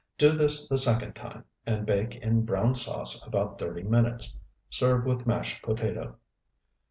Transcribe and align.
Do 0.17 0.31
this 0.31 0.67
the 0.67 0.79
second 0.79 1.13
time, 1.13 1.45
and 1.63 1.85
bake 1.85 2.15
in 2.15 2.43
brown 2.43 2.73
sauce 2.73 3.23
about 3.23 3.59
thirty 3.59 3.83
minutes. 3.83 4.35
Serve 4.67 5.05
with 5.05 5.27
mashed 5.27 5.61
potato. 5.61 6.15